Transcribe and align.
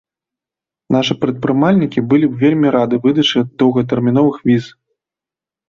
Нашы 0.95 1.13
прадпрымальнікі 1.25 2.03
былі 2.15 2.25
б 2.33 2.43
вельмі 2.45 2.73
рады 2.77 3.01
выдачы 3.05 3.45
доўгатэрміновых 3.63 4.43
віз. 4.51 4.65